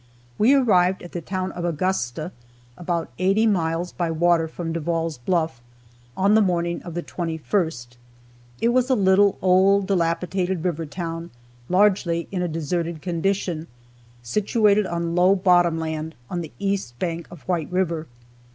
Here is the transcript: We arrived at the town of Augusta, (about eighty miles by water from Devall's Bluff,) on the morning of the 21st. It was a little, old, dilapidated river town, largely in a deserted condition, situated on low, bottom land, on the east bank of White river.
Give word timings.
We 0.39 0.55
arrived 0.55 1.03
at 1.03 1.11
the 1.11 1.21
town 1.21 1.51
of 1.51 1.63
Augusta, 1.63 2.31
(about 2.75 3.11
eighty 3.19 3.45
miles 3.45 3.91
by 3.91 4.09
water 4.09 4.47
from 4.47 4.73
Devall's 4.73 5.19
Bluff,) 5.19 5.61
on 6.17 6.33
the 6.33 6.41
morning 6.41 6.81
of 6.81 6.95
the 6.95 7.03
21st. 7.03 7.97
It 8.61 8.69
was 8.69 8.89
a 8.89 8.95
little, 8.95 9.37
old, 9.43 9.85
dilapidated 9.85 10.63
river 10.65 10.87
town, 10.87 11.29
largely 11.69 12.27
in 12.31 12.41
a 12.41 12.47
deserted 12.47 13.03
condition, 13.03 13.67
situated 14.23 14.87
on 14.87 15.13
low, 15.13 15.35
bottom 15.35 15.77
land, 15.77 16.15
on 16.31 16.41
the 16.41 16.51
east 16.57 16.97
bank 16.97 17.27
of 17.29 17.43
White 17.47 17.71
river. 17.71 18.07